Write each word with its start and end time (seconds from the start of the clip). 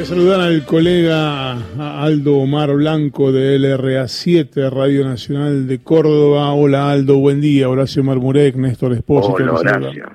Que 0.00 0.06
saludan 0.06 0.40
al 0.40 0.64
colega 0.64 1.58
Aldo 1.78 2.36
Omar 2.36 2.72
Blanco 2.72 3.32
de 3.32 3.58
LRA7, 3.58 4.70
Radio 4.70 5.04
Nacional 5.04 5.66
de 5.66 5.80
Córdoba. 5.80 6.54
Hola 6.54 6.90
Aldo, 6.90 7.18
buen 7.18 7.42
día. 7.42 7.68
Horacio 7.68 8.02
Marmurek, 8.02 8.56
Néstor 8.56 8.94
Espósito. 8.94 9.34
Hola 9.34 9.52
Horacio. 9.52 10.06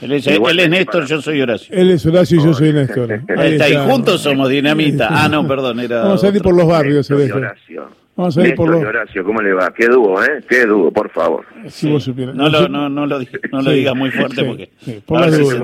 Él 0.00 0.12
es, 0.12 0.28
él 0.28 0.60
es 0.60 0.70
Néstor, 0.70 1.06
yo 1.06 1.20
soy 1.20 1.40
Horacio. 1.40 1.76
Él 1.76 1.90
es 1.90 2.06
Horacio 2.06 2.38
y 2.38 2.44
yo 2.44 2.54
soy 2.54 2.72
Néstor. 2.72 3.10
Ahí 3.36 3.54
está, 3.54 3.68
y 3.68 3.74
juntos 3.78 4.20
somos 4.20 4.48
dinamita. 4.48 5.08
Ah, 5.10 5.28
no, 5.28 5.44
perdón, 5.48 5.80
era. 5.80 6.04
Vamos 6.04 6.22
a 6.22 6.28
ir 6.28 6.40
por 6.40 6.54
los 6.54 6.68
barrios, 6.68 7.10
Horacio. 7.10 7.88
Vamos 8.14 8.38
a 8.38 8.46
ir 8.46 8.54
por 8.54 8.70
los... 8.70 8.80
Horacio, 8.80 9.24
¿cómo 9.24 9.42
le 9.42 9.54
va? 9.54 9.74
Qué 9.74 9.88
dúo, 9.88 10.22
¿eh? 10.22 10.44
Qué 10.48 10.66
dúo, 10.66 10.92
por 10.92 11.10
favor. 11.10 11.44
Si 11.66 11.90
vos 11.90 12.04
supieras. 12.04 12.36
No, 12.36 12.48
lo, 12.48 12.68
no, 12.68 12.88
no, 12.88 13.06
lo, 13.06 13.18
no 13.18 13.60
lo 13.60 13.70
digas 13.72 13.96
muy 13.96 14.12
fuerte 14.12 14.44
porque... 14.44 14.70
por 15.04 15.20
las 15.20 15.36
dudas. 15.36 15.62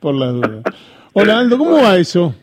Por 0.00 0.14
las 0.14 0.32
dudas. 0.32 0.62
Hola 1.12 1.40
Aldo, 1.40 1.58
¿cómo 1.58 1.82
va 1.82 1.98
eso? 1.98 2.34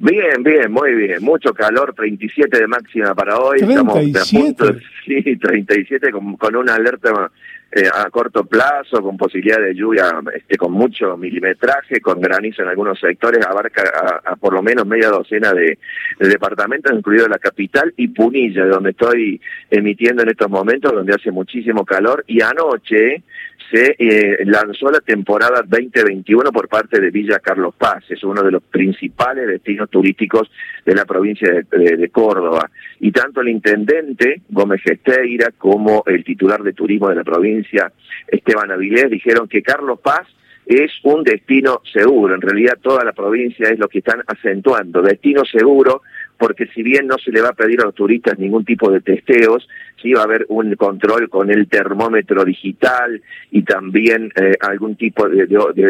Bien, 0.00 0.42
bien, 0.44 0.70
muy 0.70 0.94
bien. 0.94 1.22
Mucho 1.24 1.52
calor, 1.52 1.92
37 1.92 2.56
de 2.56 2.66
máxima 2.68 3.14
para 3.16 3.36
hoy. 3.36 3.58
37. 3.58 3.72
Estamos 3.72 4.32
a 4.32 4.38
punto, 4.38 4.80
sí, 5.04 5.36
37 5.36 6.12
con, 6.12 6.36
con 6.36 6.54
una 6.54 6.76
alerta 6.76 7.30
eh, 7.70 7.86
a 7.92 8.08
corto 8.08 8.44
plazo, 8.44 9.02
con 9.02 9.18
posibilidad 9.18 9.60
de 9.60 9.74
lluvia 9.74 10.04
este, 10.34 10.56
con 10.56 10.72
mucho 10.72 11.18
milimetraje, 11.18 12.00
con 12.00 12.18
granizo 12.18 12.62
en 12.62 12.68
algunos 12.68 12.98
sectores, 12.98 13.44
abarca 13.44 13.82
a, 14.24 14.36
por 14.36 14.54
lo 14.54 14.62
menos 14.62 14.86
media 14.86 15.08
docena 15.08 15.52
de, 15.52 15.78
departamentos, 16.18 16.96
incluido 16.96 17.28
la 17.28 17.38
capital 17.38 17.92
y 17.96 18.08
Punilla, 18.08 18.64
donde 18.64 18.90
estoy 18.90 19.38
emitiendo 19.68 20.22
en 20.22 20.30
estos 20.30 20.48
momentos, 20.48 20.92
donde 20.92 21.12
hace 21.12 21.30
muchísimo 21.30 21.84
calor. 21.84 22.24
Y 22.26 22.40
anoche 22.40 23.22
se 23.70 23.96
eh, 23.98 24.44
lanzó 24.46 24.90
la 24.90 25.00
temporada 25.00 25.62
2021 25.66 26.50
por 26.52 26.68
parte 26.68 27.00
de 27.00 27.10
Villa 27.10 27.38
Carlos 27.38 27.74
Paz, 27.76 28.04
es 28.08 28.22
uno 28.24 28.42
de 28.42 28.50
los 28.50 28.62
principales 28.62 29.46
destinos 29.46 29.90
turísticos 29.90 30.50
de 30.84 30.94
la 30.94 31.04
provincia 31.04 31.52
de, 31.52 32.08
Córdoba. 32.10 32.70
Y 33.00 33.12
tanto 33.12 33.42
el 33.42 33.48
intendente 33.48 34.40
Gómez 34.48 34.80
Gesteira 34.82 35.52
como 35.56 36.02
el 36.06 36.24
titular 36.24 36.62
de 36.62 36.72
turismo 36.72 37.08
de 37.08 37.16
la 37.16 37.24
provincia, 37.24 37.92
Esteban 38.26 38.70
Avilés, 38.70 39.10
dijeron 39.10 39.46
que 39.46 39.62
Carlos 39.62 40.00
Paz 40.00 40.26
es 40.66 40.90
un 41.02 41.22
destino 41.22 41.80
seguro. 41.92 42.34
En 42.34 42.40
realidad 42.40 42.78
toda 42.80 43.04
la 43.04 43.12
provincia 43.12 43.68
es 43.68 43.78
lo 43.78 43.88
que 43.88 43.98
están 43.98 44.22
acentuando. 44.26 45.02
Destino 45.02 45.44
seguro 45.44 46.02
porque 46.38 46.66
si 46.68 46.82
bien 46.82 47.06
no 47.06 47.18
se 47.18 47.32
le 47.32 47.42
va 47.42 47.48
a 47.48 47.54
pedir 47.54 47.80
a 47.80 47.86
los 47.86 47.94
turistas 47.94 48.38
ningún 48.38 48.64
tipo 48.64 48.90
de 48.90 49.00
testeos, 49.00 49.68
sí 50.00 50.12
va 50.12 50.20
a 50.20 50.24
haber 50.24 50.46
un 50.48 50.74
control 50.76 51.28
con 51.28 51.50
el 51.50 51.68
termómetro 51.68 52.44
digital 52.44 53.20
y 53.50 53.62
también 53.62 54.32
eh, 54.40 54.54
algún 54.60 54.94
tipo 54.94 55.28
de, 55.28 55.46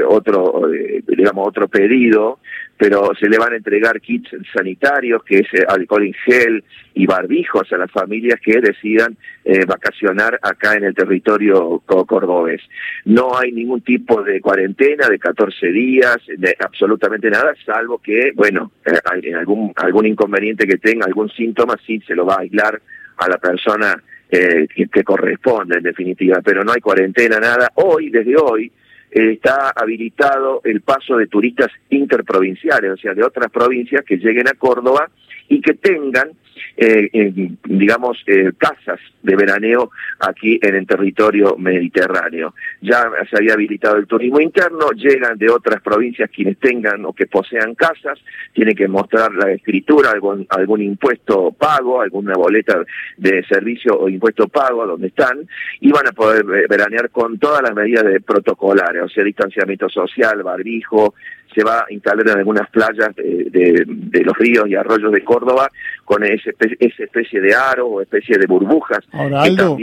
otro, 0.07 0.63
digamos, 1.07 1.47
otro 1.47 1.69
pedido, 1.69 2.39
pero 2.79 3.11
se 3.19 3.29
le 3.29 3.39
van 3.39 3.53
a 3.53 3.57
entregar 3.57 4.01
kits 4.01 4.31
sanitarios, 4.53 5.23
que 5.25 5.41
es 5.41 5.53
eh, 5.53 5.65
alcohol 5.69 6.05
en 6.05 6.15
gel 6.15 6.65
y 6.95 7.07
barbijos 7.07 7.73
a 7.73 7.77
las 7.77 7.91
familias 7.91 8.41
que 8.41 8.61
decidan 8.61 9.17
eh, 9.45 9.65
vacacionar 9.67 10.39
acá 10.41 10.75
en 10.75 10.85
el 10.85 10.95
territorio 10.95 11.83
cordobés. 11.85 12.63
No 13.05 13.37
hay 13.37 13.51
ningún 13.53 13.81
tipo 13.81 14.23
de 14.23 14.41
cuarentena 14.41 15.09
de 15.09 15.19
14 15.19 15.67
días, 15.73 16.19
de 16.37 16.57
absolutamente 16.61 17.29
nada, 17.29 17.53
salvo 17.67 17.99
que, 17.99 18.33
bueno, 18.35 18.71
hay 19.11 19.33
algún, 19.33 19.73
algún 19.77 20.07
inconveniente 20.07 20.67
que 20.67 20.79
tenga, 20.79 21.07
algún 21.07 21.31
síntoma, 21.31 21.75
sí 21.85 22.01
se 22.07 22.15
lo 22.15 22.25
va 22.25 22.37
a 22.37 22.41
aislar 22.41 22.81
a 23.17 23.29
la 23.29 23.39
persona 23.39 24.01
eh, 24.31 24.69
que, 24.69 25.05
corresponde 25.05 25.79
en 25.79 25.85
definitiva, 25.85 26.41
pero 26.45 26.63
no 26.63 26.73
hay 26.73 26.81
cuarentena, 26.81 27.39
nada. 27.41 27.71
Hoy, 27.77 28.11
desde 28.11 28.37
hoy, 28.37 28.67
eh, 28.67 28.71
está 29.11 29.73
habilitado 29.75 30.61
el 30.65 30.81
paso 30.83 31.17
de 31.17 31.27
turistas 31.27 31.69
interprovinciales, 31.91 32.93
o 32.93 32.97
sea, 32.97 33.15
de 33.15 33.25
otras 33.25 33.51
provincias 33.51 34.05
que 34.05 34.17
lleguen 34.17 34.49
a 34.49 34.55
Córdoba 34.55 35.09
y 35.49 35.61
que 35.61 35.75
tengan 35.75 36.33
eh, 36.77 37.31
digamos, 37.65 38.23
eh, 38.27 38.53
casas 38.57 39.01
de 39.23 39.37
veraneo 39.37 39.91
aquí 40.21 40.59
en 40.63 40.75
el 40.75 40.87
territorio 40.87 41.57
mediterráneo. 41.57 42.55
Ya 42.81 43.11
se 43.31 43.37
había 43.37 43.55
habilitado 43.55 43.97
el 43.97 44.07
turismo 44.07 44.41
interno, 44.41 44.91
llegan 44.91 45.39
de 45.39 45.51
otras 45.51 45.83
provincias 45.83 46.31
quienes 46.31 46.59
tengan 46.59 47.05
o 47.05 47.13
que 47.13 47.27
posean 47.27 47.75
casas, 47.75 48.19
tienen 48.53 48.75
que 48.75 48.89
mostrar 48.89 49.33
la 49.35 49.53
escritura, 49.53 50.11
algún, 50.11 50.47
algún 50.51 50.83
impuesto 50.83 51.53
pago, 51.53 52.01
alguna 52.01 52.35
boleta 52.35 52.81
de 53.17 53.45
servicio 53.45 53.99
o 53.99 54.09
impuesto 54.09 54.49
pago 54.49 54.87
donde 54.87 55.09
están, 55.09 55.47
y 55.81 55.91
van 55.91 56.07
a 56.09 56.13
poder 56.13 56.45
veranear 56.45 57.11
con 57.11 57.39
todas 57.39 57.63
las 57.63 57.75
medidas 57.75 58.05
de 58.05 58.21
protocolares, 58.21 59.03
o 59.03 59.09
sea, 59.09 59.25
distanciamiento 59.25 59.89
social, 59.89 60.43
barbijo, 60.43 61.15
se 61.55 61.65
va 61.65 61.81
a 61.81 61.93
instalar 61.93 62.29
en 62.29 62.39
algunas 62.39 62.69
playas 62.71 63.15
de, 63.17 64.23
los 64.25 64.37
ríos 64.37 64.69
y 64.69 64.75
arroyos 64.75 65.13
de 65.13 65.25
Córdoba 65.25 65.71
con 66.09 66.25
esa 66.25 66.49
especie, 66.49 67.39
de 67.39 67.55
aro 67.55 67.87
o 67.87 68.01
especie 68.01 68.39
de 68.39 68.47
burbujas. 68.47 69.01
Ahora, 69.13 69.43
Aldo, 69.43 69.77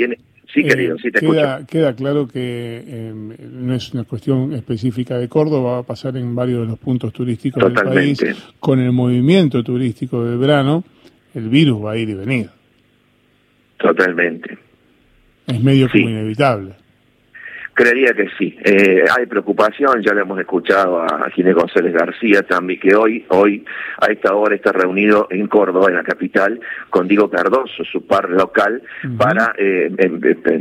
sí, 0.52 0.64
querido, 0.64 0.98
sí 0.98 1.12
te 1.12 1.20
queda, 1.20 1.68
queda 1.68 1.96
claro 1.96 2.28
que 2.28 2.84
em, 2.88 3.30
no 3.64 3.76
es 3.76 3.94
una 3.94 4.06
cuestión 4.06 4.52
específica 4.54 5.20
de 5.20 5.30
Córdoba, 5.30 5.74
va 5.74 5.78
a 5.78 5.84
pasar 5.84 6.18
en 6.18 6.34
varios 6.34 6.62
de 6.62 6.66
los 6.66 6.80
puntos 6.80 7.14
turísticos 7.14 7.64
del 7.64 7.74
país. 7.74 8.20
Con 8.60 8.80
el 8.80 8.92
movimiento 8.92 9.64
turístico 9.64 10.26
de 10.26 10.36
verano, 10.36 10.84
el 11.36 11.48
virus 11.48 11.86
va 11.86 11.92
a 11.92 11.98
ir 11.98 12.10
y 12.10 12.16
venir. 12.16 12.50
Totalmente. 13.78 14.58
Es 15.46 15.64
medio 15.64 15.88
como 15.92 16.10
inevitable. 16.10 16.72
Creería 17.76 18.14
que 18.14 18.30
sí. 18.38 18.58
Eh, 18.64 19.04
hay 19.16 19.26
preocupación, 19.26 20.02
ya 20.02 20.14
le 20.14 20.22
hemos 20.22 20.40
escuchado 20.40 21.02
a 21.02 21.30
Ginés 21.32 21.56
González 21.56 21.94
García 21.94 22.42
también, 22.44 22.80
que 22.80 22.96
hoy, 22.96 23.26
hoy 23.28 23.66
a 24.00 24.14
esta 24.14 24.34
hora 24.34 24.56
está 24.56 24.72
reunido 24.72 25.28
en 25.30 25.48
Córdoba, 25.48 25.88
en 25.90 25.96
la 25.96 26.04
capital, 26.04 26.58
con 26.90 27.10
Diego 27.10 27.30
Cardoso, 27.30 27.84
su 27.84 28.08
par 28.08 28.30
local, 28.30 28.82
para 29.18 29.54
eh, 29.58 29.92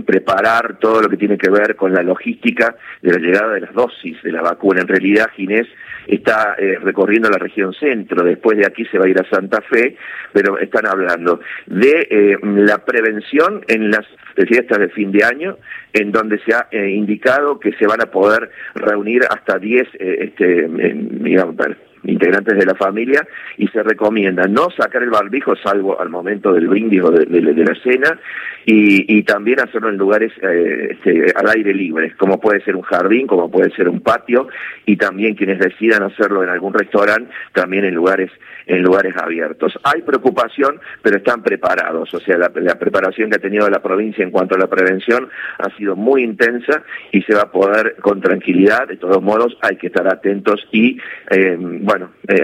preparar 0.05 0.81
todo 0.81 1.03
lo 1.03 1.09
que 1.09 1.17
tiene 1.17 1.39
que 1.39 1.51
ver 1.51 1.77
con 1.77 1.95
la 1.95 2.03
logística 2.03 2.75
de 3.01 3.13
la 3.13 3.19
llegada 3.19 3.55
de 3.55 3.61
las 3.61 3.75
dosis 3.75 4.21
de 4.25 4.33
la 4.33 4.43
vacuna. 4.43 4.81
En 4.81 4.89
realidad, 4.89 5.31
Ginés 5.37 5.69
está 6.07 6.55
eh, 6.59 6.79
recorriendo 6.81 7.29
la 7.31 7.39
región 7.39 7.73
centro, 7.75 8.25
después 8.25 8.59
de 8.59 8.67
aquí 8.67 8.85
se 8.87 8.99
va 8.99 9.07
a 9.07 9.09
ir 9.09 9.21
a 9.21 9.29
Santa 9.29 9.61
Fe, 9.63 9.97
pero 10.33 10.59
están 10.59 10.87
hablando 10.87 11.41
de 11.67 12.09
eh, 12.11 12.39
la 12.43 12.85
prevención 12.85 13.65
en 13.69 13.91
las 13.91 14.07
fiestas 14.49 14.79
de 14.79 14.89
fin 14.89 15.13
de 15.13 15.25
año, 15.25 15.59
en 15.93 16.13
donde 16.13 16.39
se 16.41 16.55
ha 16.55 16.69
eh, 16.71 16.91
indicado 16.91 17.59
que 17.59 17.73
se 17.73 17.87
van 17.87 18.03
a 18.03 18.07
poder 18.07 18.51
reunir 18.75 19.23
hasta 19.31 19.59
10 19.59 19.89
este, 19.99 20.69
digamos, 20.69 21.57
integrantes 22.05 22.59
de 22.59 22.67
la 22.67 22.75
familia 22.75 23.27
y 23.59 23.69
se 23.69 23.83
recomienda 23.83 24.47
no 24.47 24.69
sacar 24.71 25.03
el 25.03 25.11
barbijo 25.11 25.57
salvo 25.57 26.01
al 26.01 26.11
momento 26.11 26.53
del 26.53 26.69
brindis 26.69 27.03
o 27.03 27.11
de, 27.11 27.27
la 27.27 27.75
cena 27.83 28.19
y, 28.67 29.23
también 29.25 29.61
hacerlo 29.61 29.89
en 29.89 29.97
lugares 29.97 30.33
eh, 30.43 30.89
este, 30.93 31.33
al 31.35 31.49
aire 31.51 31.73
libre, 31.75 32.15
como 32.17 32.39
puede 32.39 32.63
ser 32.63 32.77
un 32.77 32.83
jardín, 32.83 33.27
como 33.27 33.51
puede 33.51 33.71
ser 33.71 33.89
un 33.89 34.01
patio 34.01 34.49
y 34.87 34.97
también 34.97 35.35
quienes 35.35 35.59
decidan 35.59 36.03
hacerlo 36.03 36.43
en 36.43 36.51
algún 36.51 36.75
restaurante, 36.75 37.31
también 37.53 37.85
en 37.85 37.95
lugares 37.95 38.31
en 38.67 38.83
lugares 38.83 39.15
abiertos. 39.17 39.79
Hay 39.83 40.03
preocupación, 40.03 40.81
pero 41.03 41.17
están 41.19 41.43
preparados, 41.43 42.13
o 42.15 42.21
sea, 42.21 42.39
la, 42.39 42.51
preparación 42.51 43.31
que 43.31 43.37
ha 43.37 43.41
tenido 43.41 43.69
la 43.69 43.83
provincia 43.83 44.25
en 44.25 44.31
cuanto 44.31 44.55
a 44.55 44.59
la 44.59 44.67
prevención 44.67 45.29
ha 45.59 45.71
sido 45.77 45.97
muy 45.97 46.23
intensa 46.23 46.83
y 47.13 47.23
se 47.23 47.35
va 47.35 47.43
a 47.43 47.51
poder 47.51 47.97
con 48.01 48.21
tranquilidad, 48.21 48.89
de 48.89 48.97
todos 48.97 49.23
modos 49.23 49.57
hay 49.61 49.77
que 49.77 49.89
estar 49.89 50.07
atentos 50.09 50.67
y, 50.73 50.99
eh, 51.31 51.57
bueno, 51.59 51.94
eh, 52.03 52.43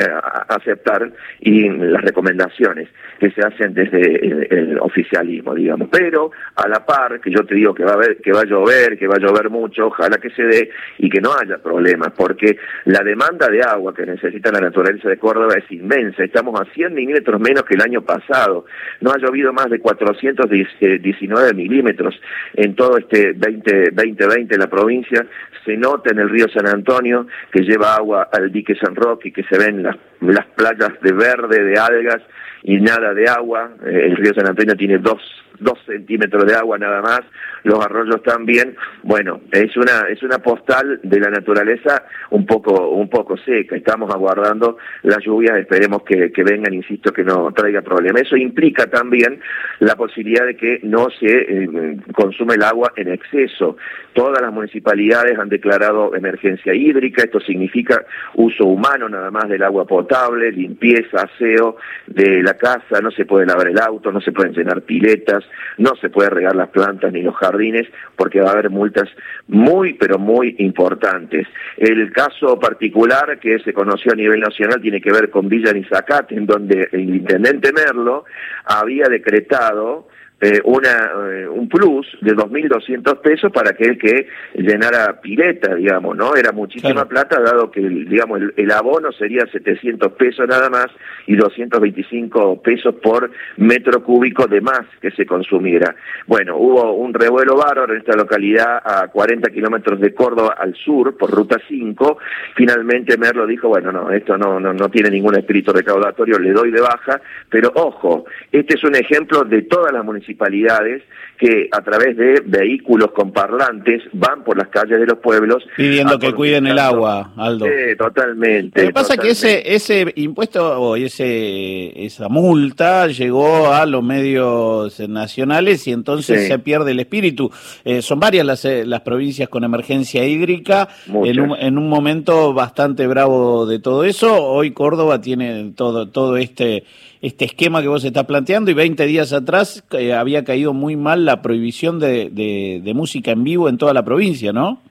aceptar 0.49 1.11
y 1.41 1.69
las 1.69 2.03
recomendaciones 2.03 2.89
que 3.19 3.31
se 3.31 3.41
hacen 3.43 3.75
desde 3.75 4.01
el, 4.01 4.79
oficialismo, 4.81 5.55
digamos. 5.55 5.89
Pero 5.91 6.31
a 6.57 6.67
la 6.67 6.85
par, 6.85 7.21
que 7.21 7.31
yo 7.31 7.45
te 7.45 7.55
digo 7.55 7.75
que 7.75 7.85
va 7.85 7.93
a 7.93 7.95
haber, 7.95 8.17
que 8.19 8.33
va 8.33 8.41
a 8.41 8.45
llover, 8.45 8.99
que 8.99 9.07
va 9.07 9.17
a 9.17 9.21
llover 9.21 9.51
mucho, 9.51 9.89
ojalá 9.89 10.17
que 10.17 10.31
se 10.31 10.43
dé 10.43 10.71
y 10.99 11.11
que 11.11 11.21
no 11.21 11.31
haya 11.35 11.59
problemas, 11.59 12.13
porque 12.17 12.57
la 12.87 13.01
demanda 13.01 13.49
de 13.49 13.63
agua 13.63 13.95
que 13.95 14.07
necesita 14.07 14.51
la 14.51 14.61
naturaleza 14.61 15.09
de 15.09 15.19
Córdoba 15.19 15.55
es 15.57 15.71
inmensa. 15.71 16.25
Estamos 16.25 16.59
a 16.61 16.65
100 16.73 16.95
milímetros 16.95 17.41
menos 17.41 17.65
que 17.65 17.75
el 17.75 17.83
año 17.83 18.03
pasado. 18.03 18.65
No 19.01 19.13
ha 19.13 19.19
llovido 19.19 19.53
más 19.53 19.69
de 19.69 19.81
419 19.81 21.55
milímetros 21.55 22.21
en 22.55 22.75
todo 22.75 22.97
este 22.97 23.33
20, 23.33 23.91
2020 23.91 24.55
en 24.55 24.61
la 24.61 24.69
provincia. 24.69 25.27
Se 25.65 25.77
nota 25.77 26.11
en 26.11 26.19
el 26.19 26.31
río 26.31 26.47
San 26.49 26.67
Antonio 26.67 27.27
que 27.53 27.63
lleva 27.63 27.95
agua 27.95 28.29
al 28.33 28.51
dique 28.51 28.75
San 28.75 28.95
Roque 28.95 29.29
y 29.29 29.33
que 29.33 29.45
se 29.45 29.59
ven 29.59 29.83
las, 29.83 29.97
las 30.21 30.47
playas 30.47 30.93
de 31.03 31.13
verde, 31.13 31.63
de 31.63 31.79
algas 31.79 32.23
y 32.63 32.81
nada 32.81 33.13
de 33.15 33.29
agua. 33.29 33.71
Eh, 33.85 34.07
el 34.07 34.17
río 34.17 34.33
San 34.35 34.49
Antonio 34.49 34.75
tiene 34.77 34.99
dos 34.99 35.21
dos 35.61 35.79
centímetros 35.87 36.47
de 36.47 36.55
agua 36.55 36.79
nada 36.79 37.01
más, 37.03 37.21
los 37.65 37.85
arroyos 37.85 38.23
también, 38.23 38.77
bueno, 39.03 39.41
es 39.53 39.77
una, 39.77 40.09
es 40.09 40.23
una 40.23 40.39
postal 40.39 41.01
de 41.03 41.21
la 41.21 41.31
naturaleza 41.31 42.05
un 42.31 42.47
poco, 42.47 42.91
un 42.91 43.09
poco 43.09 43.37
seca, 43.37 43.77
estamos 43.77 44.13
aguardando 44.13 44.79
las 45.03 45.19
lluvias, 45.23 45.57
esperemos 45.59 46.03
que, 46.03 46.33
que 46.33 46.43
vengan, 46.43 46.73
insisto, 46.73 47.13
que 47.13 47.25
no 47.25 47.53
traiga 47.53 47.83
problema. 47.83 48.21
Eso 48.21 48.37
implica 48.37 48.87
también 48.87 49.41
la 49.81 49.97
posibilidad 49.97 50.47
de 50.47 50.57
que 50.57 50.81
no 50.83 51.09
se 51.11 51.27
eh, 51.27 51.97
consume 52.13 52.55
el 52.55 52.63
agua 52.63 52.93
en 52.97 53.13
exceso. 53.13 53.77
Todas 54.13 54.41
las 54.41 54.53
municipalidades 54.53 55.39
han 55.39 55.49
declarado 55.49 56.15
emergencia 56.15 56.75
hídrica, 56.75 57.23
esto 57.23 57.41
significa 57.41 58.05
uso 58.35 58.65
humano 58.65 59.09
nada 59.09 59.31
más 59.31 59.49
del 59.49 59.63
agua 59.63 59.87
potable, 59.87 60.51
limpieza, 60.53 61.23
aseo 61.23 61.77
de 62.07 62.43
la 62.43 62.55
casa, 62.55 63.01
no 63.03 63.11
se 63.11 63.25
puede 63.25 63.47
lavar 63.47 63.69
el 63.69 63.79
auto, 63.79 64.11
no 64.11 64.21
se 64.21 64.33
pueden 64.33 64.53
llenar 64.53 64.83
piletas, 64.83 65.45
no 65.79 65.95
se 66.01 66.11
puede 66.11 66.31
regar 66.31 66.55
las 66.55 66.69
plantas 66.69 67.13
ni 67.13 67.23
los 67.23 67.37
jardines 67.37 67.87
porque 68.17 68.41
va 68.41 68.51
a 68.51 68.53
haber 68.53 68.71
multas 68.71 69.09
muy 69.49 69.95
pero 69.95 70.19
muy 70.19 70.57
importantes. 70.59 71.47
El 71.77 72.13
caso 72.13 72.59
particular 72.59 73.39
que 73.39 73.59
se 73.61 73.73
conoció 73.73 74.13
a 74.13 74.17
nivel 74.17 74.41
nacional 74.41 74.81
tiene 74.81 75.01
que 75.01 75.13
ver 75.13 75.31
con 75.31 75.49
Villa 75.49 75.73
Nizacate, 75.73 76.35
en 76.35 76.47
donde 76.47 76.89
el 76.93 77.15
intendente 77.15 77.73
Merlo 77.73 78.25
había 78.65 79.07
decretado 79.07 80.09
eh, 80.43 80.59
una, 80.65 81.13
eh, 81.33 81.47
un 81.47 81.69
plus 81.69 82.07
de 82.23 82.33
2.200 82.33 83.21
pesos 83.21 83.53
para 83.53 83.73
aquel 83.73 83.99
que 83.99 84.27
llenara 84.55 85.21
pileta, 85.21 85.75
digamos, 85.75 86.17
¿no? 86.17 86.35
Era 86.35 86.51
muchísima 86.51 87.05
plata, 87.05 87.39
dado 87.41 87.71
que, 87.71 87.83
digamos, 87.83 88.41
el, 88.57 88.71
abono 88.71 89.13
sería 89.13 89.45
700 89.53 90.13
pesos 90.13 90.49
nada 90.49 90.71
más 90.71 90.87
y 91.27 91.37
225 91.37 92.63
pesos 92.63 92.95
por 93.03 93.31
metro 93.59 94.03
cúbico 94.03 94.47
de 94.47 94.63
más 94.63 94.81
que 95.03 95.11
se 95.11 95.27
consumiera. 95.27 95.95
Bueno, 96.27 96.57
hubo 96.57 96.95
un 96.95 97.13
revuelo 97.13 97.57
bárbaro 97.57 97.93
en 97.93 98.01
esta 98.01 98.17
localidad 98.17 98.81
a 98.83 99.09
40 99.09 99.51
kilómetros 99.51 100.01
de 100.01 100.15
Córdoba 100.15 100.57
al 100.59 100.75
sur, 100.75 101.19
por 101.19 101.31
ruta 101.31 101.59
5. 101.69 102.17
Finalmente 102.57 103.19
Merlo 103.19 103.47
dijo, 103.47 103.69
bueno, 103.69 103.93
no, 103.93 104.11
esto 104.11 104.39
no, 104.39 104.59
no, 104.59 104.73
no 104.73 104.89
tiene 104.89 105.11
ningún 105.11 105.37
espíritu 105.37 105.71
recaudatorio, 105.71 106.39
le 106.39 106.53
doy 106.53 106.71
de 106.71 106.81
baja, 106.81 107.21
pero 107.51 107.71
ojo, 107.75 108.25
este 108.51 108.77
es 108.77 108.85
un 108.85 108.95
ejemplo 108.95 109.45
de 109.45 109.63
todas 109.63 109.93
las 109.93 110.03
municipalidades 110.03 110.30
municipalidades 110.31 111.03
que 111.39 111.69
a 111.73 111.81
través 111.81 112.17
de 112.19 112.43
vehículos 112.45 113.13
con 113.13 113.33
parlantes 113.33 114.03
van 114.13 114.45
por 114.45 114.59
las 114.59 114.69
calles 114.69 115.01
de 115.01 115.07
los 115.07 115.19
pueblos 115.21 115.63
pidiendo 115.75 116.19
que 116.19 116.33
cuiden 116.35 116.67
el 116.67 116.79
agua, 116.79 117.33
Aldo. 117.37 117.65
Sí, 117.65 117.97
totalmente. 117.97 118.83
Lo 118.83 118.89
que 118.89 118.93
pasa 118.93 119.15
es 119.15 119.21
que 119.21 119.31
ese 119.31 119.75
ese 119.75 120.13
impuesto 120.17 120.81
o 120.81 120.97
ese 120.97 122.05
esa 122.05 122.29
multa 122.29 123.07
llegó 123.07 123.73
a 123.73 123.87
los 123.87 124.03
medios 124.03 125.01
nacionales 125.09 125.87
y 125.87 125.93
entonces 125.93 126.47
se 126.47 126.59
pierde 126.59 126.91
el 126.91 127.01
espíritu. 127.01 127.51
Eh, 127.85 128.03
son 128.03 128.21
varias 128.21 128.45
las, 128.45 128.65
eh, 128.67 128.85
las 128.85 129.01
provincias 129.01 129.49
con 129.49 129.65
emergencia 129.65 130.25
hídrica 130.27 130.89
en 131.07 131.41
un, 131.41 131.57
en 131.59 131.79
un 131.79 131.89
momento 131.89 132.53
bastante 132.53 133.07
bravo 133.07 133.65
de 133.65 133.79
todo 133.79 134.05
eso. 134.05 134.45
Hoy 134.45 134.73
Córdoba 134.73 135.23
tiene 135.23 135.73
todo 135.75 136.09
todo 136.11 136.37
este 136.37 136.85
este 137.23 137.45
esquema 137.45 137.83
que 137.83 137.89
vos 137.89 138.05
estás 138.05 138.25
planteando 138.25 138.71
y 138.71 138.75
20 138.75 139.07
días 139.07 139.33
atrás 139.33 139.85
eh, 139.93 140.15
había 140.15 140.45
caído 140.45 140.73
muy 140.73 140.97
mal 140.97 141.25
la 141.25 141.43
prohibición 141.43 141.99
de, 141.99 142.31
de, 142.31 142.95
música 142.95 143.33
en 143.33 143.45
vivo 143.45 143.69
en 143.69 143.79
toda 143.79 143.93
la 143.93 144.05
provincia, 144.05 144.53
¿no? 144.53 144.83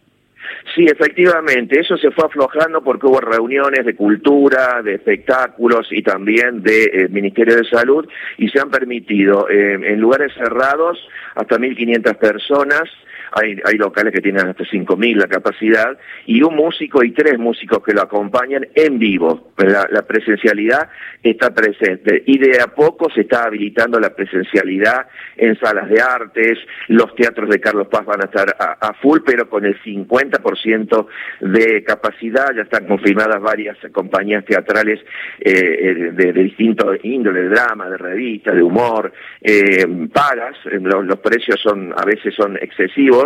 Sí, 0.76 0.86
efectivamente, 0.86 1.80
eso 1.80 1.98
se 1.98 2.12
fue 2.12 2.26
aflojando 2.26 2.82
porque 2.84 3.08
hubo 3.08 3.20
reuniones 3.20 3.86
de 3.86 3.96
cultura, 3.96 4.82
de 4.84 4.96
espectáculos 4.96 5.88
y 5.92 6.02
también 6.04 6.62
de 6.62 6.84
eh, 6.84 7.08
Ministerio 7.10 7.56
de 7.56 7.66
Salud 7.66 8.08
y 8.38 8.50
se 8.50 8.60
han 8.60 8.70
permitido 8.70 9.50
eh, 9.50 9.74
en 9.74 10.00
lugares 10.00 10.32
cerrados 10.34 10.98
hasta 11.36 11.58
1.500 11.58 12.16
personas 12.18 12.84
hay, 13.32 13.78
locales 13.78 14.14
que 14.14 14.22
tienen 14.22 14.48
hasta 14.48 14.64
5.000 14.64 15.16
la 15.16 15.28
capacidad, 15.28 15.98
y 16.26 16.42
un 16.42 16.56
músico 16.56 17.04
y 17.04 17.12
tres 17.12 17.38
músicos 17.38 17.84
que 17.84 17.94
lo 17.94 18.02
acompañan 18.02 18.68
en 18.76 19.00
vivo. 19.00 19.52
La, 19.58 19.88
presencialidad 20.10 20.90
está 21.22 21.54
presente 21.54 22.24
y 22.26 22.40
de 22.40 22.62
a 22.62 22.68
poco 22.68 23.10
se 23.14 23.22
está 23.22 23.44
habilitando 23.44 24.00
la 24.00 24.16
presencialidad 24.16 25.08
en 25.38 25.60
salas 25.60 25.88
de 25.90 26.02
artes, 26.02 26.58
los 26.88 27.14
teatros 27.16 27.50
de 27.50 27.60
Carlos 27.60 27.88
Paz 27.88 28.06
van 28.06 28.22
a 28.22 28.26
estar 28.26 28.56
a, 28.58 28.94
full, 28.94 29.20
pero 29.26 29.50
con 29.50 29.66
el 29.66 29.80
50% 29.84 31.08
de 31.42 31.84
capacidad, 31.84 32.48
ya 32.56 32.64
están 32.64 32.88
confirmadas 32.88 33.42
varias 33.42 33.78
compañías 33.92 34.46
teatrales 34.46 35.00
eh, 35.40 35.52
eh, 35.52 35.94
de, 36.14 36.34
de, 36.34 36.44
distintos 36.44 36.98
índole, 37.04 37.44
de 37.44 37.50
drama, 37.50 37.90
de 37.90 37.98
revistas, 37.98 38.56
de 38.56 38.64
humor, 38.64 39.12
eh, 39.42 39.86
pagas, 40.12 40.56
los, 40.66 41.06
los 41.06 41.20
precios 41.20 41.60
son 41.62 41.94
a 41.96 42.06
veces 42.06 42.34
son 42.36 42.58
excesivos, 42.58 43.19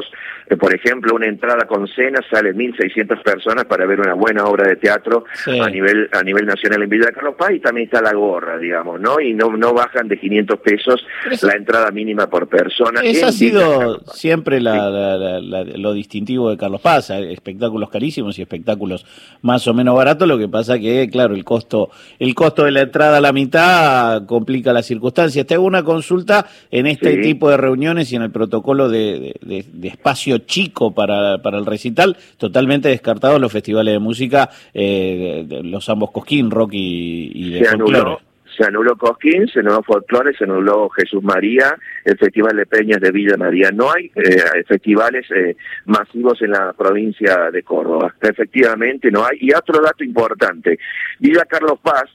eh, 0.50 0.58
por 0.58 0.74
ejemplo, 0.74 1.16
una 1.16 1.28
entrada 1.28 1.66
con 1.66 1.88
cena 1.88 2.20
sale 2.30 2.54
1.600 2.54 3.22
personas 3.24 3.66
para 3.66 3.86
ver 3.86 4.00
una 4.00 4.14
buena 4.14 4.46
obra 4.46 4.68
de 4.68 4.76
teatro 4.76 5.26
a 5.48 5.70
nivel 5.70 6.10
a 6.12 6.22
nivel 6.22 6.46
nacional 6.46 6.84
en 6.84 6.90
Villa 6.90 7.08
de 7.08 7.14
Carlos 7.14 7.36
Paz 7.38 7.52
y 7.54 7.60
también 7.60 7.86
está 7.86 8.02
la 8.02 8.14
gorra, 8.14 8.58
digamos, 8.58 9.00
¿no? 9.00 9.20
Y 9.20 9.34
no 9.34 9.56
no 9.56 9.74
bajan 9.74 10.08
de 10.08 10.20
500 10.20 10.60
pesos 10.60 11.06
la 11.42 11.54
entrada 11.54 11.92
mínima 11.92 12.30
por 12.30 12.48
persona. 12.48 13.02
Eso 13.02 13.28
ha 13.28 13.32
sido 13.32 14.00
siempre 14.14 14.60
lo 14.60 15.94
distintivo 15.94 16.50
de 16.50 16.58
Carlos 16.58 16.82
Paz, 16.82 17.10
espectáculos 17.10 17.90
carísimos 17.90 18.38
y 18.40 18.42
espectáculos 18.42 19.06
más 19.42 19.68
o 19.68 19.74
menos 19.74 19.96
baratos, 19.96 20.28
lo 20.28 20.38
que 20.38 20.48
pasa 20.48 20.80
que, 20.80 21.10
claro, 21.10 21.36
el 21.36 21.44
costo 21.44 21.90
el 22.20 22.36
costo 22.36 22.66
de 22.66 22.72
la 22.72 22.82
entrada 22.82 23.18
a 23.18 23.22
la 23.22 23.32
mitad 23.32 24.26
complica 24.26 24.74
las 24.74 24.86
circunstancias. 24.86 25.46
Te 25.46 25.54
hago 25.54 25.66
una 25.66 25.84
consulta 25.84 26.48
en 26.72 26.88
este 26.88 27.18
tipo 27.18 27.50
de 27.50 27.58
reuniones 27.58 28.12
y 28.12 28.16
en 28.16 28.24
el 28.24 28.32
protocolo 28.32 28.90
de 28.90 29.34
de 29.42 29.83
espacio 29.90 30.40
chico 30.40 30.94
para, 30.94 31.42
para 31.42 31.58
el 31.58 31.66
recital, 31.66 32.18
totalmente 32.38 32.90
descartados 32.90 33.40
los 33.40 33.52
festivales 33.52 33.94
de 33.94 34.00
música, 34.00 34.50
eh, 34.74 35.46
los 35.64 35.88
ambos 35.90 36.12
Cosquín, 36.12 36.52
rock 36.52 36.72
y, 36.74 37.52
de 37.52 37.66
se 37.66 37.70
anuló, 37.70 38.20
se 38.56 38.66
anuló 38.66 38.96
Cosquín, 38.96 39.48
se 39.48 39.60
anuló 39.60 39.82
Folklore, 39.84 40.36
se 40.38 40.44
anuló 40.44 40.90
Jesús 40.90 41.24
María, 41.24 41.76
el 42.06 42.18
Festival 42.18 42.56
de 42.56 42.66
Peñas 42.66 43.02
de 43.02 43.12
Villa 43.12 43.38
María. 43.38 43.72
No 43.72 43.92
hay 43.92 44.12
eh, 44.16 44.64
festivales 44.68 45.26
eh, 45.32 45.56
masivos 45.86 46.42
en 46.42 46.52
la 46.52 46.74
provincia 46.74 47.50
de 47.52 47.64
Córdoba. 47.64 48.14
Efectivamente 48.22 49.10
no 49.12 49.26
hay. 49.26 49.38
Y 49.42 49.54
otro 49.54 49.82
dato 49.82 50.04
importante, 50.04 50.78
Villa 51.20 51.46
Carlos 51.46 51.80
Paz, 51.82 52.06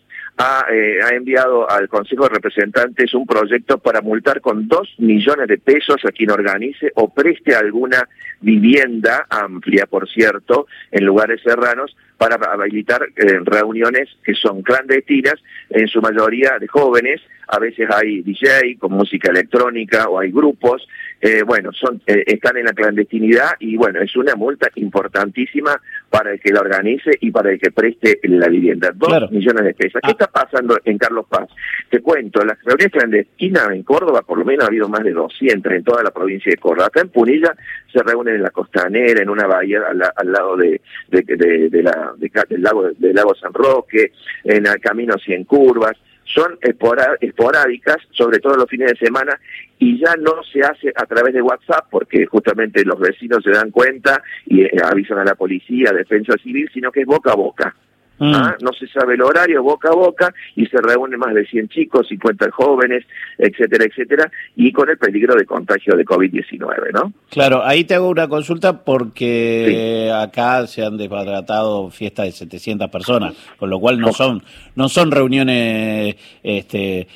eh, 0.70 0.98
ha, 1.02 1.14
enviado 1.14 1.68
al 1.68 1.88
Consejo 1.88 2.24
de 2.24 2.34
Representantes 2.36 3.12
un 3.12 3.26
proyecto 3.26 3.78
para 3.78 4.00
multar 4.00 4.40
con 4.40 4.68
dos 4.68 4.94
millones 4.98 5.48
de 5.48 5.58
pesos 5.58 5.96
a 6.04 6.12
quien 6.12 6.30
organice 6.30 6.92
o 6.94 7.12
preste 7.12 7.56
alguna 7.56 8.08
vivienda 8.40 9.26
amplia, 9.28 9.86
por 9.86 10.08
cierto, 10.08 10.68
en 10.92 11.04
lugares 11.04 11.40
serranos, 11.42 11.96
para 12.16 12.36
habilitar 12.52 13.02
eh, 13.16 13.40
reuniones 13.44 14.08
que 14.22 14.34
son 14.34 14.62
clandestinas, 14.62 15.34
en 15.70 15.88
su 15.88 16.00
mayoría 16.00 16.58
de 16.60 16.68
jóvenes, 16.68 17.20
a 17.48 17.58
veces 17.58 17.88
hay 17.90 18.22
DJ 18.22 18.76
con 18.78 18.92
música 18.92 19.30
electrónica 19.30 20.08
o 20.08 20.18
hay 20.18 20.30
grupos, 20.30 20.86
eh, 21.20 21.42
bueno, 21.42 21.72
son, 21.72 22.00
eh, 22.06 22.22
están 22.26 22.56
en 22.58 22.66
la 22.66 22.72
clandestinidad 22.72 23.52
y 23.58 23.76
bueno, 23.76 24.00
es 24.00 24.14
una 24.16 24.36
multa 24.36 24.68
importantísima 24.76 25.80
para 26.08 26.32
el 26.32 26.40
que 26.40 26.52
la 26.52 26.60
organice 26.60 27.10
y 27.20 27.30
para 27.32 27.50
el 27.50 27.58
que 27.58 27.72
preste 27.72 28.20
la 28.22 28.48
vivienda. 28.48 28.92
Dos 28.94 29.30
millones 29.32 29.64
de 29.64 29.74
pesos. 29.74 30.00
¿Qué 30.02 30.10
ah. 30.10 30.12
está 30.12 30.26
pasando 30.28 30.78
en 30.84 30.96
Carlos 30.96 31.26
Paz? 31.28 31.48
Te 31.90 32.00
cuento, 32.00 32.44
las 32.44 32.58
reuniones 32.62 32.92
clandestinas 32.92 33.70
en 33.72 33.82
Córdoba, 33.82 34.22
por 34.22 34.38
lo 34.38 34.44
menos 34.44 34.64
ha 34.64 34.68
habido 34.68 34.88
más 34.88 35.02
de 35.02 35.12
200 35.12 35.72
en 35.72 35.82
toda 35.82 36.02
la 36.04 36.12
provincia 36.12 36.50
de 36.50 36.56
Córdoba. 36.58 36.86
Acá 36.86 37.00
en 37.00 37.08
Punilla 37.08 37.52
se 37.92 38.02
reúnen 38.02 38.36
en 38.36 38.42
la 38.42 38.50
costanera, 38.50 39.20
en 39.20 39.28
una 39.28 39.46
bahía 39.46 39.80
al, 39.88 40.32
lado 40.32 40.56
de, 40.56 40.80
de, 41.08 41.82
la, 41.82 42.12
del, 42.16 42.62
lago, 42.62 42.90
del 42.96 43.14
lago 43.14 43.34
San 43.34 43.52
Roque, 43.52 44.12
en 44.44 44.66
el 44.66 44.80
camino 44.80 45.14
100 45.18 45.44
curvas 45.44 45.96
son 46.34 46.58
esporádicas, 46.60 47.96
sobre 48.10 48.38
todo 48.38 48.56
los 48.56 48.68
fines 48.68 48.92
de 48.92 49.06
semana, 49.06 49.38
y 49.78 49.98
ya 49.98 50.14
no 50.16 50.42
se 50.44 50.60
hace 50.60 50.92
a 50.94 51.06
través 51.06 51.34
de 51.34 51.42
WhatsApp, 51.42 51.86
porque 51.90 52.26
justamente 52.26 52.84
los 52.84 52.98
vecinos 52.98 53.42
se 53.42 53.50
dan 53.50 53.70
cuenta 53.70 54.22
y 54.46 54.62
eh, 54.62 54.70
avisan 54.84 55.18
a 55.18 55.24
la 55.24 55.34
policía, 55.34 55.90
a 55.90 55.94
defensa 55.94 56.34
civil, 56.42 56.68
sino 56.72 56.92
que 56.92 57.00
es 57.00 57.06
boca 57.06 57.32
a 57.32 57.36
boca. 57.36 57.74
Mm. 58.18 58.34
¿Ah? 58.34 58.56
No 58.60 58.72
se 58.72 58.86
sabe 58.88 59.14
el 59.14 59.22
horario 59.22 59.62
boca 59.62 59.90
a 59.90 59.94
boca 59.94 60.34
y 60.56 60.66
se 60.66 60.78
reúnen 60.78 61.18
más 61.18 61.34
de 61.34 61.46
100 61.46 61.68
chicos, 61.68 62.08
50 62.08 62.50
jóvenes, 62.50 63.04
etcétera, 63.38 63.84
etcétera, 63.84 64.30
y 64.56 64.72
con 64.72 64.88
el 64.90 64.98
peligro 64.98 65.34
de 65.34 65.44
contagio 65.44 65.94
de 65.96 66.04
COVID-19, 66.04 66.92
¿no? 66.92 67.12
Claro, 67.30 67.64
ahí 67.64 67.84
te 67.84 67.94
hago 67.94 68.08
una 68.08 68.28
consulta 68.28 68.84
porque 68.84 70.12
acá 70.14 70.66
se 70.66 70.84
han 70.84 70.96
desbadratado 70.96 71.90
fiestas 71.90 72.26
de 72.26 72.32
700 72.32 72.90
personas, 72.90 73.34
con 73.58 73.70
lo 73.70 73.78
cual 73.78 74.00
no 74.00 74.12
son 74.12 74.42
no 74.74 74.88
son 74.88 75.10
reuniones 75.10 76.16
este 76.42 77.06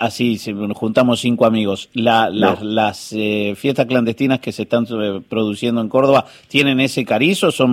así 0.00 0.38
juntamos 0.74 1.20
cinco 1.20 1.46
amigos. 1.46 1.90
Las 1.94 3.12
eh, 3.12 3.54
fiestas 3.56 3.86
clandestinas 3.86 4.40
que 4.40 4.52
se 4.52 4.62
están 4.62 4.86
eh, 4.90 5.20
produciendo 5.28 5.80
en 5.80 5.88
Córdoba 5.88 6.26
tienen 6.48 6.80
ese 6.80 7.04
cariz 7.04 7.42
o 7.44 7.50
son 7.50 7.70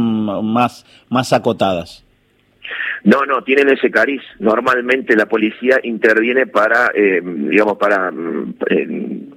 más 0.52 0.86
más 1.10 1.34
acotadas? 1.34 2.04
No, 3.04 3.26
no, 3.26 3.44
tienen 3.44 3.70
ese 3.70 3.90
cariz. 3.90 4.22
Normalmente 4.40 5.16
la 5.16 5.26
policía 5.26 5.80
interviene 5.84 6.48
para, 6.48 6.92
eh, 6.94 7.22
digamos, 7.24 7.78
para 7.78 8.12
mm, 8.12 8.56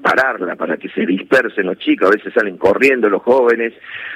pararla 0.03 0.57
para 0.57 0.77
que 0.77 0.89
se 0.89 1.07
dispersen 1.07 1.67
los 1.67 1.79
chicos, 1.79 2.09
a 2.09 2.17
veces 2.17 2.35
salen 2.35 2.59
corriendo 2.59 3.09
los 3.09 3.23
jóvenes. 3.23 3.73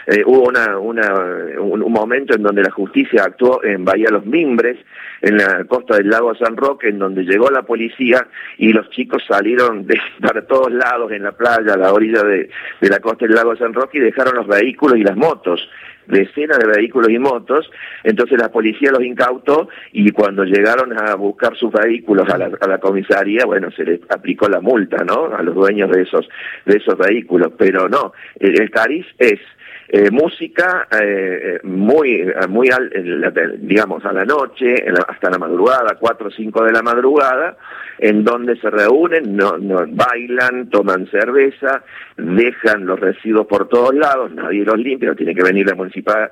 Eh, 0.06 0.22
hubo 0.26 0.48
una, 0.48 0.78
una, 0.78 1.14
un, 1.60 1.92
momento 1.92 2.34
en 2.34 2.42
donde 2.42 2.62
la 2.62 2.70
justicia 2.70 3.22
actuó 3.24 3.62
en 3.64 3.84
Bahía 3.84 4.10
Los 4.10 4.26
Mimbres, 4.26 4.76
en 5.22 5.36
la 5.36 5.64
costa 5.64 5.96
del 5.96 6.10
lago 6.10 6.34
San 6.34 6.56
Roque, 6.56 6.88
en 6.88 6.98
donde 6.98 7.22
llegó 7.22 7.50
la 7.50 7.62
policía 7.62 8.26
y 8.58 8.72
los 8.72 8.90
chicos 8.90 9.22
salieron 9.26 9.86
de, 9.86 9.98
para 10.20 10.46
todos 10.46 10.72
lados 10.72 11.12
en 11.12 11.22
la 11.22 11.32
playa, 11.32 11.74
a 11.74 11.76
la 11.76 11.92
orilla 11.92 12.22
de, 12.22 12.50
de 12.80 12.88
la 12.88 12.98
costa 12.98 13.26
del 13.26 13.34
lago 13.34 13.56
San 13.56 13.72
Roque 13.72 13.98
y 13.98 14.02
dejaron 14.02 14.34
los 14.34 14.46
vehículos 14.46 14.98
y 14.98 15.02
las 15.02 15.16
motos 15.16 15.68
decenas 16.06 16.58
de 16.58 16.66
vehículos 16.66 17.10
y 17.10 17.18
motos, 17.18 17.70
entonces 18.04 18.38
la 18.38 18.50
policía 18.50 18.90
los 18.90 19.02
incautó 19.02 19.68
y 19.92 20.10
cuando 20.10 20.44
llegaron 20.44 20.98
a 20.98 21.14
buscar 21.14 21.56
sus 21.56 21.72
vehículos 21.72 22.28
a 22.28 22.38
la, 22.38 22.78
comisaría, 22.78 23.44
bueno, 23.46 23.70
se 23.70 23.84
les 23.84 24.00
aplicó 24.08 24.48
la 24.48 24.60
multa, 24.60 25.04
¿no? 25.04 25.34
A 25.34 25.42
los 25.42 25.54
dueños 25.54 25.90
de 25.90 26.02
esos, 26.02 26.28
de 26.64 26.76
esos 26.76 26.96
vehículos, 26.98 27.52
pero 27.56 27.88
no, 27.88 28.12
el, 28.38 28.60
el 28.60 28.70
cariz 28.70 29.06
es 29.18 29.40
eh, 29.88 30.10
música 30.10 30.88
eh, 31.00 31.60
muy, 31.62 32.26
muy 32.48 32.68
digamos, 33.58 34.04
a 34.04 34.12
la 34.12 34.24
noche, 34.24 34.74
hasta 35.08 35.30
la 35.30 35.38
madrugada, 35.38 35.96
cuatro 35.98 36.28
o 36.28 36.30
cinco 36.30 36.64
de 36.64 36.72
la 36.72 36.82
madrugada, 36.82 37.56
en 37.98 38.24
donde 38.24 38.56
se 38.56 38.68
reúnen, 38.68 39.36
no, 39.36 39.56
no, 39.58 39.84
bailan, 39.88 40.68
toman 40.70 41.06
cerveza, 41.06 41.82
dejan 42.16 42.84
los 42.84 42.98
residuos 42.98 43.46
por 43.46 43.68
todos 43.68 43.94
lados, 43.94 44.32
nadie 44.32 44.64
los 44.64 44.78
limpia, 44.78 45.14
tiene 45.14 45.34
que 45.34 45.42
venir 45.42 45.66
la 45.66 45.74
municipalidad 45.74 46.30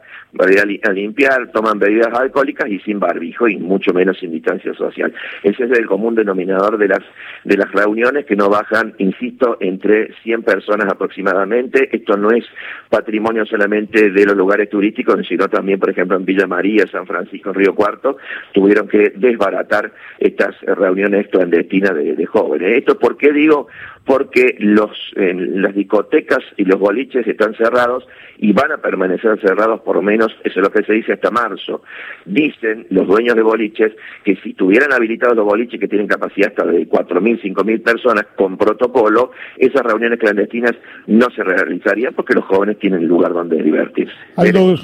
a 0.83 0.93
limpiar, 0.93 1.51
toman 1.53 1.79
bebidas 1.79 2.13
alcohólicas 2.13 2.69
y 2.69 2.81
sin 2.81 2.99
barbijo 2.99 3.49
y 3.49 3.57
mucho 3.57 3.93
menos 3.93 4.19
sin 4.19 4.33
distancia 4.33 4.75
social. 4.75 5.13
Ese 5.43 5.65
es 5.65 5.71
el 5.71 5.87
común 5.87 6.15
denominador 6.15 6.77
de 6.77 6.89
las, 6.89 7.03
de 7.45 7.57
las 7.57 7.71
reuniones 7.73 8.27
que 8.27 8.37
no 8.37 8.49
bajan, 8.49 8.95
insisto, 8.99 9.57
entre 9.61 10.13
100 10.23 10.43
personas 10.43 10.89
aproximadamente. 10.91 11.89
Esto 11.95 12.17
no 12.17 12.31
es 12.31 12.45
patrimonio 12.91 13.44
solamente 13.47 14.11
de 14.11 14.27
los 14.27 14.37
lugares 14.37 14.69
turísticos, 14.69 15.27
sino 15.27 15.49
también, 15.49 15.79
por 15.79 15.91
ejemplo, 15.91 16.17
en 16.17 16.25
Villa 16.25 16.47
María, 16.47 16.87
San 16.87 17.07
Francisco, 17.07 17.53
Río 17.53 17.75
Cuarto, 17.75 18.17
tuvieron 18.53 18.89
que 18.89 19.13
desbaratar 19.17 19.93
estas 20.19 20.61
reuniones 20.63 21.29
clandestinas 21.29 21.95
de, 21.95 22.15
de 22.15 22.27
jóvenes. 22.27 22.79
¿Esto 22.79 22.99
por 22.99 23.17
qué 23.17 23.33
digo? 23.33 23.69
Porque 24.05 24.57
los, 24.59 24.91
en 25.17 25.63
las 25.63 25.75
discotecas 25.75 26.41
y 26.57 26.65
los 26.65 26.79
boliches 26.79 27.27
están 27.27 27.55
cerrados 27.55 28.07
y 28.39 28.53
van 28.53 28.73
a 28.73 28.79
permanecer 28.79 29.41
cerrados 29.41 29.81
por 29.81 30.03
menos, 30.03 30.29
eso 30.45 30.61
es 30.61 30.63
lo 30.63 30.71
que 30.71 30.85
se 30.85 30.93
dice 30.93 31.15
hasta 31.15 31.31
marzo. 31.31 31.83
Dicen 32.25 32.87
los 32.91 33.07
dueños 33.07 33.35
de 33.35 33.43
boliches 33.43 33.93
que 34.25 34.37
si 34.37 34.55
tuvieran 34.55 34.93
habilitados 34.93 35.37
los 35.37 35.47
boliches 35.47 35.81
que 35.81 35.89
tienen 35.89 36.07
capacidad 36.07 36.49
hasta 36.49 36.67
de 36.67 36.89
4.000, 36.89 37.41
5.000 37.43 37.83
personas 37.83 38.27
con 38.37 38.57
protocolo, 38.59 39.31
esas 39.57 39.83
reuniones 39.83 40.19
clandestinas 40.19 40.73
no 41.07 41.29
se 41.35 41.43
realizarían 41.43 42.15
porque 42.15 42.35
los 42.35 42.45
jóvenes 42.45 42.79
tienen 42.79 43.07
lugar 43.07 43.33
donde 43.33 43.63
divertirse. 43.63 44.15
Aldo, 44.37 44.77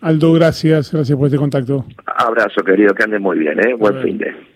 Aldo 0.00 0.32
gracias, 0.34 0.92
gracias 0.92 1.16
por 1.16 1.26
este 1.26 1.38
contacto. 1.38 1.86
Abrazo 2.04 2.62
querido, 2.62 2.94
que 2.94 3.04
ande 3.04 3.18
muy 3.18 3.38
bien, 3.38 3.58
¿eh? 3.60 3.74
buen 3.74 4.02
fin 4.02 4.18
de 4.18 4.55